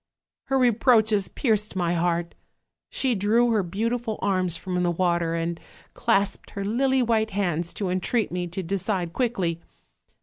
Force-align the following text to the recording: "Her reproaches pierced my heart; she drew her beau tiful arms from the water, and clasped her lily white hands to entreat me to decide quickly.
"Her 0.45 0.57
reproaches 0.57 1.27
pierced 1.27 1.75
my 1.75 1.93
heart; 1.93 2.33
she 2.89 3.13
drew 3.13 3.51
her 3.51 3.61
beau 3.61 3.89
tiful 3.89 4.17
arms 4.19 4.57
from 4.57 4.81
the 4.81 4.89
water, 4.89 5.35
and 5.35 5.59
clasped 5.93 6.49
her 6.49 6.65
lily 6.65 7.03
white 7.03 7.29
hands 7.29 7.71
to 7.75 7.89
entreat 7.91 8.31
me 8.31 8.47
to 8.47 8.63
decide 8.63 9.13
quickly. 9.13 9.61